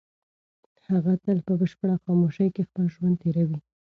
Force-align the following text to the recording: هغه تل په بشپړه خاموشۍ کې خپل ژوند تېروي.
هغه 0.89 1.13
تل 1.23 1.37
په 1.47 1.53
بشپړه 1.59 1.95
خاموشۍ 2.03 2.47
کې 2.55 2.67
خپل 2.69 2.83
ژوند 2.93 3.15
تېروي. 3.21 3.59